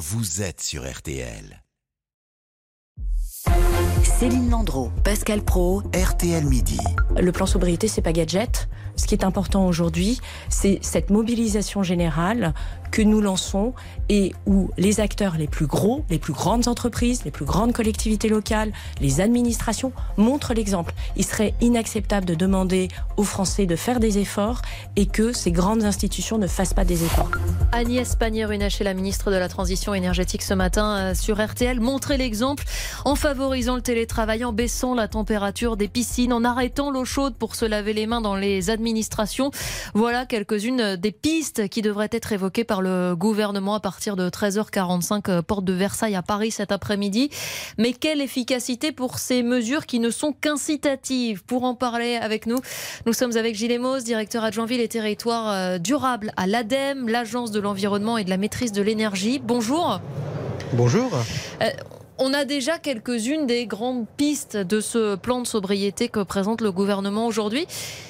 vous 0.00 0.40
êtes 0.40 0.62
sur 0.62 0.90
RTL. 0.90 1.62
Céline 4.02 4.48
Landreau, 4.48 4.90
Pascal 5.04 5.42
Pro, 5.42 5.82
RTL 5.94 6.42
Midi. 6.46 6.80
Le 7.20 7.30
plan 7.32 7.44
sobriété, 7.44 7.86
c'est 7.86 8.00
pas 8.00 8.14
gadget. 8.14 8.70
Ce 8.96 9.06
qui 9.06 9.14
est 9.14 9.24
important 9.24 9.66
aujourd'hui, 9.66 10.18
c'est 10.48 10.78
cette 10.80 11.10
mobilisation 11.10 11.82
générale 11.82 12.54
que 12.90 13.02
nous 13.02 13.20
lançons 13.20 13.74
et 14.08 14.32
où 14.46 14.70
les 14.76 15.00
acteurs 15.00 15.36
les 15.36 15.46
plus 15.46 15.66
gros, 15.66 16.04
les 16.10 16.18
plus 16.18 16.32
grandes 16.32 16.68
entreprises, 16.68 17.24
les 17.24 17.30
plus 17.30 17.44
grandes 17.44 17.72
collectivités 17.72 18.28
locales, 18.28 18.72
les 19.00 19.20
administrations 19.20 19.92
montrent 20.16 20.54
l'exemple. 20.54 20.94
Il 21.16 21.24
serait 21.24 21.54
inacceptable 21.60 22.26
de 22.26 22.34
demander 22.34 22.88
aux 23.16 23.24
Français 23.24 23.66
de 23.66 23.76
faire 23.76 24.00
des 24.00 24.18
efforts 24.18 24.62
et 24.96 25.06
que 25.06 25.32
ces 25.32 25.52
grandes 25.52 25.84
institutions 25.84 26.38
ne 26.38 26.46
fassent 26.46 26.74
pas 26.74 26.84
des 26.84 27.04
efforts. 27.04 27.30
Agnès 27.72 28.16
Pannier-Runacher, 28.16 28.82
la 28.82 28.94
ministre 28.94 29.30
de 29.30 29.36
la 29.36 29.48
Transition 29.48 29.94
énergétique 29.94 30.42
ce 30.42 30.54
matin 30.54 30.96
euh, 30.96 31.14
sur 31.14 31.40
RTL, 31.44 31.78
montrer 31.78 32.16
l'exemple 32.16 32.64
en 33.04 33.14
favorisant 33.14 33.76
le 33.76 33.82
télétravail, 33.82 34.44
en 34.44 34.52
baissant 34.52 34.94
la 34.94 35.06
température 35.06 35.76
des 35.76 35.88
piscines, 35.88 36.32
en 36.32 36.44
arrêtant 36.44 36.90
l'eau 36.90 37.04
chaude 37.04 37.36
pour 37.36 37.54
se 37.54 37.64
laver 37.64 37.92
les 37.92 38.06
mains 38.06 38.20
dans 38.20 38.34
les 38.34 38.70
administrations. 38.70 39.50
Voilà 39.94 40.26
quelques-unes 40.26 40.96
des 40.96 41.12
pistes 41.12 41.68
qui 41.68 41.82
devraient 41.82 42.08
être 42.10 42.32
évoquées 42.32 42.64
par 42.64 42.79
le 42.80 43.14
gouvernement 43.16 43.74
à 43.74 43.80
partir 43.80 44.16
de 44.16 44.28
13h45, 44.28 45.30
euh, 45.30 45.42
porte 45.42 45.64
de 45.64 45.72
Versailles 45.72 46.16
à 46.16 46.22
Paris 46.22 46.50
cet 46.50 46.72
après-midi. 46.72 47.30
Mais 47.78 47.92
quelle 47.92 48.20
efficacité 48.20 48.92
pour 48.92 49.18
ces 49.18 49.42
mesures 49.42 49.86
qui 49.86 49.98
ne 50.00 50.10
sont 50.10 50.32
qu'incitatives? 50.32 51.44
Pour 51.44 51.64
en 51.64 51.74
parler 51.74 52.16
avec 52.16 52.46
nous, 52.46 52.58
nous 53.06 53.12
sommes 53.12 53.36
avec 53.36 53.54
Gilles 53.54 53.72
Emos, 53.72 54.00
directeur 54.00 54.44
adjoint 54.44 54.66
ville 54.66 54.80
et 54.80 54.88
territoires 54.88 55.50
euh, 55.50 55.78
durables 55.78 56.32
à 56.36 56.46
l'ADEME, 56.46 57.08
l'agence 57.08 57.50
de 57.50 57.60
l'environnement 57.60 58.18
et 58.18 58.24
de 58.24 58.30
la 58.30 58.36
maîtrise 58.36 58.72
de 58.72 58.82
l'énergie. 58.82 59.40
Bonjour. 59.42 60.00
Bonjour. 60.72 61.10
Euh, 61.62 61.66
on 62.18 62.34
a 62.34 62.44
déjà 62.44 62.78
quelques-unes 62.78 63.46
des 63.46 63.66
grandes 63.66 64.06
pistes 64.16 64.58
de 64.58 64.80
ce 64.80 65.16
plan 65.16 65.40
de 65.40 65.46
sobriété 65.46 66.08
que 66.08 66.22
présente 66.22 66.60
le 66.60 66.70
gouvernement 66.70 67.26
aujourd'hui. 67.26 67.66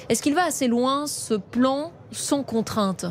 Est-ce 0.09 0.21
qu'il 0.21 0.35
va 0.35 0.43
assez 0.43 0.67
loin, 0.67 1.07
ce 1.07 1.33
plan, 1.35 1.93
sans 2.11 2.43
contrainte? 2.43 3.05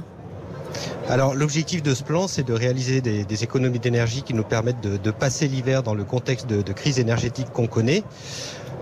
Alors 1.10 1.34
l'objectif 1.34 1.82
de 1.82 1.92
ce 1.92 2.04
plan, 2.04 2.28
c'est 2.28 2.44
de 2.44 2.52
réaliser 2.52 3.00
des, 3.00 3.44
économies 3.44 3.80
d'énergie 3.80 4.22
qui 4.22 4.32
nous 4.32 4.44
permettent 4.44 4.80
de, 4.80 5.10
passer 5.10 5.48
l'hiver 5.48 5.82
dans 5.82 5.94
le 5.94 6.04
contexte 6.04 6.46
de, 6.46 6.62
de 6.62 6.72
crise 6.72 7.00
énergétique 7.00 7.48
qu'on 7.52 7.66
connaît. 7.66 8.04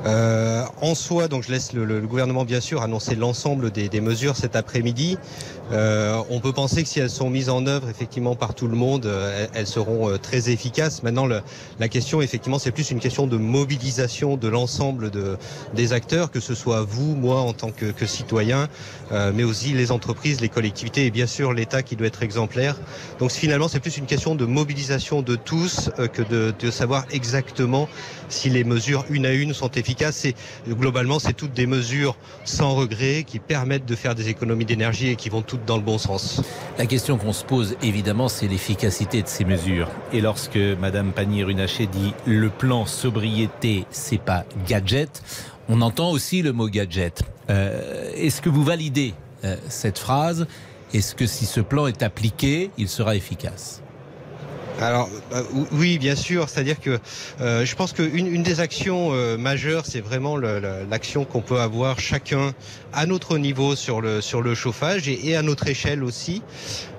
Euh, 0.06 0.64
en 0.80 0.94
soi, 0.94 1.26
donc 1.26 1.42
je 1.42 1.50
laisse 1.50 1.72
le, 1.72 2.00
gouvernement 2.02 2.44
bien 2.44 2.60
sûr 2.60 2.82
annoncer 2.82 3.16
l'ensemble 3.16 3.70
des, 3.70 4.00
mesures 4.00 4.36
cet 4.36 4.54
après-midi. 4.54 5.18
Euh, 5.72 6.22
on 6.30 6.40
peut 6.40 6.52
penser 6.52 6.82
que 6.82 6.88
si 6.88 7.00
elles 7.00 7.10
sont 7.10 7.28
mises 7.28 7.50
en 7.50 7.66
œuvre 7.66 7.88
effectivement 7.90 8.36
par 8.36 8.54
tout 8.54 8.68
le 8.68 8.76
monde, 8.76 9.06
euh, 9.06 9.46
elles, 9.52 9.66
seront 9.66 10.16
très 10.18 10.50
efficaces. 10.50 11.02
Maintenant, 11.02 11.26
la 11.26 11.88
question 11.88 12.22
effectivement, 12.22 12.58
c'est 12.58 12.70
plus 12.70 12.90
une 12.90 13.00
question 13.00 13.26
de 13.26 13.36
mobilisation 13.36 14.36
de 14.36 14.48
l'ensemble 14.48 15.10
de, 15.10 15.36
des 15.74 15.92
acteurs, 15.92 16.30
que 16.30 16.40
ce 16.40 16.54
soit 16.54 16.82
vous, 16.82 17.16
moi 17.16 17.40
en 17.40 17.52
tant 17.52 17.70
que, 17.70 17.86
que 17.86 18.06
citoyen, 18.06 18.68
mais 19.34 19.44
aussi 19.44 19.72
les 19.72 19.90
entreprises, 19.90 20.40
les 20.40 20.48
collectivités 20.48 21.06
et 21.06 21.10
bien 21.10 21.26
sûr 21.26 21.52
l'État 21.52 21.82
qui 21.82 21.96
doit 21.96 22.06
être 22.06 22.22
exemplaire. 22.22 22.76
Donc 23.18 23.30
finalement, 23.30 23.68
c'est 23.68 23.80
plus 23.80 23.96
une 23.96 24.06
question 24.06 24.34
de 24.34 24.46
mobilisation 24.46 25.22
de 25.22 25.36
tous 25.36 25.90
que 26.12 26.22
de, 26.22 26.54
de 26.58 26.70
savoir 26.70 27.04
exactement 27.10 27.88
si 28.28 28.48
les 28.48 28.64
mesures 28.64 29.04
une 29.10 29.26
à 29.26 29.32
une 29.32 29.52
sont 29.52 29.70
efficaces 29.70 29.87
globalement, 30.68 31.18
c'est 31.18 31.32
toutes 31.32 31.52
des 31.52 31.66
mesures 31.66 32.16
sans 32.44 32.74
regret 32.74 33.24
qui 33.26 33.38
permettent 33.38 33.86
de 33.86 33.94
faire 33.94 34.14
des 34.14 34.28
économies 34.28 34.64
d'énergie 34.64 35.08
et 35.08 35.16
qui 35.16 35.28
vont 35.28 35.42
toutes 35.42 35.64
dans 35.64 35.76
le 35.76 35.82
bon 35.82 35.98
sens. 35.98 36.42
La 36.78 36.86
question 36.86 37.18
qu'on 37.18 37.32
se 37.32 37.44
pose, 37.44 37.76
évidemment, 37.82 38.28
c'est 38.28 38.48
l'efficacité 38.48 39.22
de 39.22 39.28
ces 39.28 39.44
mesures. 39.44 39.88
Et 40.12 40.20
lorsque 40.20 40.58
Madame 40.80 41.12
Pannier-Runacher 41.12 41.86
dit 41.86 42.14
le 42.26 42.48
plan 42.48 42.86
sobriété, 42.86 43.84
c'est 43.90 44.20
pas 44.20 44.44
gadget, 44.66 45.22
on 45.68 45.80
entend 45.82 46.10
aussi 46.10 46.42
le 46.42 46.52
mot 46.52 46.68
gadget. 46.68 47.22
Euh, 47.50 48.10
est-ce 48.14 48.40
que 48.40 48.48
vous 48.48 48.64
validez 48.64 49.14
euh, 49.44 49.56
cette 49.68 49.98
phrase? 49.98 50.46
Est-ce 50.94 51.14
que 51.14 51.26
si 51.26 51.44
ce 51.44 51.60
plan 51.60 51.86
est 51.86 52.02
appliqué, 52.02 52.70
il 52.78 52.88
sera 52.88 53.14
efficace? 53.16 53.82
Alors 54.80 55.08
bah, 55.30 55.42
oui, 55.72 55.98
bien 55.98 56.14
sûr. 56.14 56.48
C'est-à-dire 56.48 56.80
que 56.80 56.98
euh, 57.40 57.64
je 57.64 57.74
pense 57.74 57.92
qu'une 57.92 58.26
une 58.26 58.42
des 58.42 58.60
actions 58.60 59.10
euh, 59.12 59.36
majeures, 59.36 59.86
c'est 59.86 60.00
vraiment 60.00 60.36
l'action 60.36 61.24
qu'on 61.24 61.40
peut 61.40 61.60
avoir 61.60 62.00
chacun 62.00 62.52
à 62.92 63.06
notre 63.06 63.38
niveau 63.38 63.76
sur 63.76 64.00
le 64.00 64.20
sur 64.20 64.40
le 64.40 64.54
chauffage 64.54 65.08
et, 65.08 65.28
et 65.28 65.36
à 65.36 65.42
notre 65.42 65.66
échelle 65.66 66.04
aussi. 66.04 66.42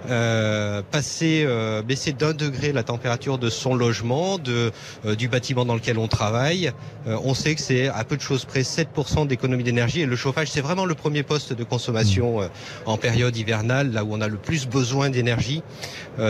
Euh, 0.08 0.82
passer, 0.92 1.44
euh, 1.46 1.82
baisser 1.82 2.14
d'un 2.14 2.34
degré 2.34 2.72
la 2.72 2.84
température 2.84 3.38
de 3.38 3.50
son 3.50 3.76
logement, 3.76 4.38
de, 4.38 4.72
euh, 5.06 5.16
du 5.16 5.28
bâtiment 5.28 5.66
dans 5.66 5.76
lequel 5.76 6.00
on 6.00 6.08
travaille. 6.08 6.72
on 7.06 7.34
sait 7.34 7.56
que 7.56 7.62
c'est 7.62 7.88
à 7.88 8.04
peu 8.04 8.16
de 8.16 8.22
choses 8.22 8.46
près 8.46 8.62
7% 8.62 9.28
d'économie 9.28 9.64
d'énergie 9.64 10.02
et 10.02 10.06
le 10.06 10.16
chauffage 10.16 10.50
c'est 10.52 10.62
vraiment 10.62 10.86
le 10.86 10.96
premier 10.96 11.24
poste 11.24 11.54
de 11.54 11.64
consommation 11.64 12.42
mmh. 12.42 12.50
en 12.86 12.98
période 12.98 13.36
hivernale, 13.36 13.92
là 13.92 14.04
où 14.04 14.14
on 14.14 14.22
a 14.22 14.28
le 14.28 14.38
plus 14.38 14.68
besoin 14.68 15.10
d'énergie. 15.10 15.64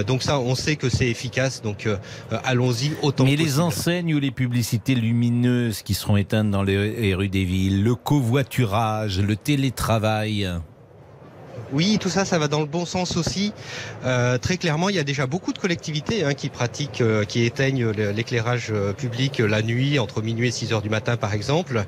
donc 0.07 0.23
ça, 0.23 0.39
on 0.39 0.55
sait 0.55 0.75
que 0.75 0.89
c'est 0.89 1.07
efficace. 1.07 1.38
Donc 1.63 1.87
allons-y 2.43 2.91
autant. 3.01 3.25
Mais 3.25 3.35
les 3.35 3.59
enseignes 3.59 4.13
ou 4.13 4.19
les 4.19 4.31
publicités 4.31 4.95
lumineuses 4.95 5.81
qui 5.81 5.93
seront 5.93 6.17
éteintes 6.17 6.51
dans 6.51 6.63
les 6.63 7.13
rues 7.13 7.29
des 7.29 7.45
villes, 7.45 7.83
le 7.83 7.95
covoiturage, 7.95 9.19
le 9.19 9.35
télétravail. 9.35 10.49
Oui, 11.71 11.97
tout 11.99 12.09
ça, 12.09 12.25
ça 12.25 12.39
va 12.39 12.47
dans 12.47 12.59
le 12.59 12.65
bon 12.65 12.85
sens 12.85 13.17
aussi. 13.17 13.53
Euh, 14.05 14.37
très 14.37 14.57
clairement, 14.57 14.89
il 14.89 14.95
y 14.95 14.99
a 14.99 15.03
déjà 15.03 15.27
beaucoup 15.27 15.53
de 15.53 15.59
collectivités 15.59 16.23
hein, 16.23 16.33
qui 16.33 16.49
pratiquent, 16.49 17.01
euh, 17.01 17.23
qui 17.25 17.43
éteignent 17.43 17.89
l'éclairage 17.89 18.67
euh, 18.71 18.93
public 18.93 19.39
la 19.39 19.61
nuit, 19.61 19.99
entre 19.99 20.21
minuit 20.21 20.47
et 20.47 20.51
6 20.51 20.73
heures 20.73 20.81
du 20.81 20.89
matin, 20.89 21.17
par 21.17 21.33
exemple. 21.33 21.83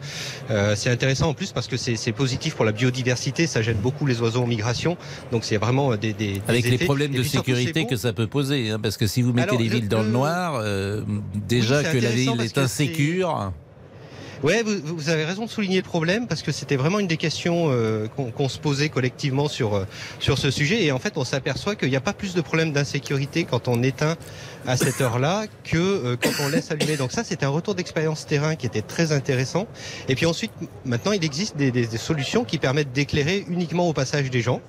c'est 0.76 0.90
intéressant 0.90 1.30
en 1.30 1.34
plus 1.34 1.52
parce 1.52 1.68
que 1.68 1.78
c'est 1.78 2.12
positif 2.12 2.56
pour 2.56 2.66
la 2.66 2.72
biodiversité. 2.72 3.48
Ça 3.48 3.62
gêne 3.62 3.78
beaucoup 3.78 4.06
les 4.06 4.22
oiseaux 4.22 4.44
en 4.44 4.48
migration. 4.48 4.98
Donc 5.32 5.44
c'est 5.44 5.58
vraiment 5.58 5.96
des, 5.96 6.14
des 6.14 6.42
avec 6.48 6.70
les 6.70 6.78
problèmes 6.78 7.12
de 7.12 7.24
sécurité 7.24 7.86
que 7.86 7.96
ça 7.96 8.14
peut 8.14 8.28
poser, 8.28 8.72
hein, 8.72 8.80
parce 8.82 8.98
que 8.98 9.08
si 9.08 9.22
vous 9.22 9.34
mettez 9.34 9.58
les 9.58 9.68
villes 9.68 9.88
dans 9.88 10.04
le, 10.04 10.10
noir, 10.10 10.64
déjà 11.48 11.84
que 11.84 11.98
la 11.98 12.10
ville 12.10 12.42
est 12.42 12.58
insécure. 12.58 13.52
Ouais, 14.44 14.64
vous, 14.64 14.78
vous, 14.84 15.10
avez 15.10 15.24
raison 15.24 15.46
de 15.46 15.50
souligner 15.50 15.78
le 15.78 15.84
problème 15.84 16.28
parce 16.28 16.42
que 16.42 16.52
c'était 16.52 16.76
vraiment 16.76 16.98
une 16.98 17.06
des 17.06 17.18
questions 17.18 17.68
euh, 17.70 18.08
qu'on 18.08 18.50
se 18.50 18.58
posait 18.58 18.90
collectivement 18.90 19.48
sur 19.48 19.76
euh, 19.76 19.86
sur 20.20 20.40
ce 20.40 20.50
sujet 20.50 20.84
et 20.84 20.92
en 20.92 20.98
fait 20.98 21.14
on 21.16 21.24
s'aperçoit 21.24 21.76
qu'il 21.76 21.90
n'y 21.90 21.96
a 21.96 22.02
pas 22.02 22.14
plus 22.14 22.34
de 22.34 22.42
problèmes 22.42 22.72
d'insécurité 22.72 23.44
quand 23.44 23.68
on 23.68 23.84
éteint 23.84 24.16
à 24.66 24.78
cette 24.78 25.00
heure-là 25.00 25.46
que 25.64 25.78
euh, 25.78 26.18
quand 26.20 26.32
on 26.44 26.50
laisse 26.50 26.72
allumer. 26.72 26.98
Donc 26.98 27.12
ça 27.12 27.24
c'était 27.24 27.46
un 27.46 27.50
retour 27.50 27.76
d'expérience 27.76 28.26
terrain 28.26 28.56
qui 28.56 28.66
était 28.66 28.82
très 28.82 29.12
intéressant. 29.12 29.68
Et 30.10 30.16
puis 30.16 30.26
ensuite 30.26 30.52
maintenant 30.86 31.12
il 31.12 31.24
existe 31.24 31.56
des, 31.56 31.70
des, 31.70 31.86
des 31.86 31.98
solutions 31.98 32.44
qui 32.44 32.58
permettent 32.58 32.92
d'éclairer 32.92 33.46
uniquement 33.48 33.88
au 33.88 33.94
passage 33.94 34.32
des 34.32 34.42
gens. 34.42 34.60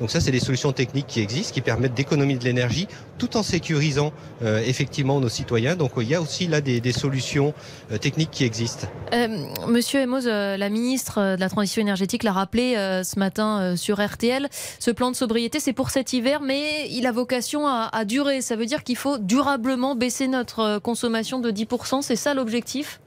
Donc 0.00 0.10
ça, 0.10 0.20
c'est 0.20 0.30
des 0.30 0.40
solutions 0.40 0.72
techniques 0.72 1.06
qui 1.06 1.20
existent, 1.20 1.52
qui 1.52 1.60
permettent 1.60 1.94
d'économiser 1.94 2.38
de 2.38 2.44
l'énergie, 2.44 2.88
tout 3.18 3.36
en 3.36 3.42
sécurisant 3.42 4.12
euh, 4.42 4.62
effectivement 4.64 5.20
nos 5.20 5.28
citoyens. 5.28 5.76
Donc 5.76 5.92
il 5.98 6.08
y 6.08 6.14
a 6.14 6.20
aussi 6.20 6.46
là 6.46 6.60
des, 6.60 6.92
solutions 6.92 7.54
euh, 7.92 7.98
techniques 7.98 8.30
qui 8.30 8.44
existent. 8.44 8.86
Euh, 9.14 9.28
Monsieur 9.68 10.00
Emos, 10.00 10.20
la 10.26 10.68
ministre 10.68 11.36
de 11.36 11.40
la 11.40 11.48
Transition 11.48 11.80
énergétique 11.80 12.22
l'a 12.22 12.32
rappelé 12.32 12.74
ce 13.04 13.18
matin 13.18 13.76
sur 13.76 14.04
RTL. 14.04 14.48
Ce 14.78 14.90
plan 14.90 15.10
de 15.10 15.16
sobriété, 15.16 15.60
c'est 15.60 15.72
pour 15.72 15.90
cet 15.90 16.12
hiver, 16.12 16.40
mais 16.40 16.88
il 16.90 17.06
a 17.06 17.12
vocation 17.12 17.66
à, 17.66 17.88
à 17.92 18.04
durer. 18.04 18.40
Ça 18.40 18.56
veut 18.56 18.66
dire 18.66 18.82
qu'il 18.82 18.96
faut 18.96 19.18
durablement 19.18 19.94
baisser 19.94 20.26
notre 20.28 20.78
consommation 20.78 21.38
de 21.38 21.50
10%. 21.50 22.02
C'est 22.02 22.16
ça 22.16 22.34
l'objectif? 22.34 23.00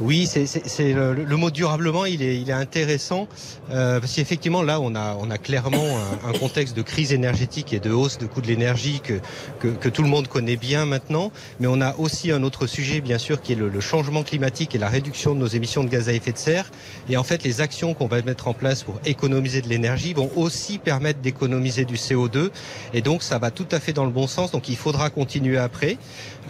Oui, 0.00 0.26
c'est 0.26 0.92
le, 0.92 1.14
le, 1.14 1.36
mot 1.36 1.50
durablement, 1.50 2.04
il 2.04 2.22
est, 2.22 2.40
il 2.40 2.50
est 2.50 2.54
intéressant 2.54 3.28
euh, 3.70 4.00
parce 4.00 4.14
qu'effectivement 4.14 4.62
là, 4.62 4.80
on 4.80 4.94
a, 4.94 5.16
on 5.20 5.30
a 5.30 5.38
clairement 5.38 5.84
un, 6.24 6.28
un, 6.28 6.32
contexte 6.32 6.76
de 6.76 6.82
crise 6.82 7.12
énergétique 7.12 7.72
et 7.72 7.80
de 7.80 7.90
hausse 7.90 8.18
de 8.18 8.26
coût 8.26 8.40
de 8.40 8.46
l'énergie 8.46 9.00
que, 9.00 9.14
que, 9.60 9.68
que, 9.68 9.88
tout 9.88 10.02
le 10.02 10.08
monde 10.08 10.28
connaît 10.28 10.56
bien 10.56 10.86
maintenant, 10.86 11.32
mais 11.60 11.66
on 11.66 11.80
a 11.80 11.96
aussi 11.96 12.30
un 12.30 12.42
autre 12.42 12.66
sujet, 12.66 13.00
bien 13.00 13.18
sûr, 13.18 13.40
qui 13.40 13.52
est 13.52 13.56
le, 13.56 13.68
le, 13.68 13.80
changement 13.80 14.22
climatique 14.22 14.74
et 14.74 14.78
la 14.78 14.88
réduction 14.88 15.34
de 15.34 15.40
nos 15.40 15.46
émissions 15.46 15.84
de 15.84 15.88
gaz 15.88 16.08
à 16.08 16.12
effet 16.12 16.32
de 16.32 16.38
serre. 16.38 16.70
Et 17.08 17.16
en 17.16 17.22
fait, 17.22 17.42
les 17.42 17.60
actions 17.60 17.94
qu'on 17.94 18.06
va 18.06 18.20
mettre 18.22 18.48
en 18.48 18.54
place 18.54 18.82
pour 18.82 19.00
économiser 19.04 19.62
de 19.62 19.68
l'énergie 19.68 20.14
vont 20.14 20.30
aussi 20.36 20.78
permettre 20.78 21.20
d'économiser 21.20 21.84
du 21.84 21.94
CO2, 21.94 22.50
et 22.94 23.02
donc 23.02 23.22
ça 23.22 23.38
va 23.38 23.50
tout 23.50 23.68
à 23.70 23.80
fait 23.80 23.92
dans 23.92 24.04
le 24.04 24.10
bon 24.10 24.26
sens. 24.26 24.50
Donc 24.50 24.68
il 24.68 24.76
faudra 24.76 25.10
continuer 25.10 25.58
après, 25.58 25.98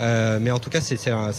euh, 0.00 0.38
mais 0.40 0.50
en 0.50 0.58
tout 0.58 0.70
cas, 0.70 0.80
c'est 0.80 1.10
un, 1.10 1.30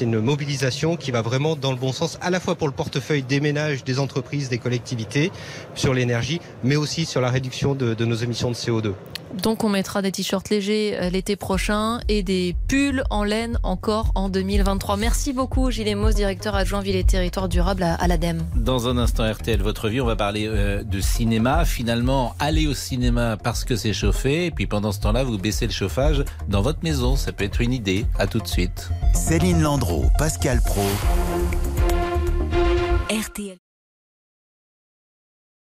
une 0.00 0.20
mobilisation 0.20 0.96
qui 0.96 1.10
va 1.10 1.22
vraiment 1.24 1.56
dans 1.56 1.72
le 1.72 1.76
bon 1.76 1.92
sens, 1.92 2.18
à 2.20 2.30
la 2.30 2.38
fois 2.38 2.54
pour 2.54 2.68
le 2.68 2.74
portefeuille 2.74 3.22
des 3.22 3.40
ménages, 3.40 3.82
des 3.82 3.98
entreprises, 3.98 4.48
des 4.48 4.58
collectivités, 4.58 5.32
sur 5.74 5.94
l'énergie, 5.94 6.40
mais 6.62 6.76
aussi 6.76 7.06
sur 7.06 7.20
la 7.20 7.30
réduction 7.30 7.74
de, 7.74 8.04
nos 8.04 8.14
émissions 8.14 8.50
de 8.50 8.54
CO2. 8.54 8.92
Donc 9.42 9.64
on 9.64 9.68
mettra 9.68 10.02
des 10.02 10.12
t-shirts 10.12 10.50
légers 10.50 10.96
euh, 11.00 11.10
l'été 11.10 11.36
prochain 11.36 12.00
et 12.08 12.22
des 12.22 12.56
pulls 12.68 13.04
en 13.10 13.24
laine 13.24 13.58
encore 13.62 14.12
en 14.14 14.28
2023. 14.28 14.96
Merci 14.96 15.32
beaucoup 15.32 15.70
Gilles 15.70 15.96
Mos, 15.96 16.12
directeur 16.12 16.54
adjoint 16.54 16.80
Ville 16.80 16.96
et 16.96 17.04
Territoire 17.04 17.48
Durable 17.48 17.82
à 17.82 18.06
l'ADEME. 18.08 18.42
Dans 18.56 18.88
un 18.88 18.96
instant 18.96 19.30
RTL 19.30 19.60
Votre 19.60 19.88
Vie, 19.88 20.00
on 20.00 20.06
va 20.06 20.16
parler 20.16 20.46
euh, 20.46 20.82
de 20.82 21.00
cinéma. 21.00 21.64
Finalement, 21.64 22.34
aller 22.38 22.66
au 22.66 22.74
cinéma 22.74 23.36
parce 23.36 23.64
que 23.64 23.76
c'est 23.76 23.92
chauffé 23.92 24.46
et 24.46 24.50
puis 24.50 24.66
pendant 24.66 24.92
ce 24.92 25.00
temps-là, 25.00 25.24
vous 25.24 25.38
baissez 25.38 25.66
le 25.66 25.72
chauffage 25.72 26.24
dans 26.48 26.62
votre 26.62 26.80
maison. 26.82 27.16
Ça 27.16 27.32
peut 27.32 27.44
être 27.44 27.60
une 27.60 27.72
idée. 27.72 28.06
À 28.18 28.26
tout 28.26 28.38
de 28.38 28.46
suite. 28.46 28.90
Céline 29.12 29.62
Landreau, 29.62 30.06
Pascal 30.18 30.60
Pro. 30.64 30.82
RTL. 33.10 33.63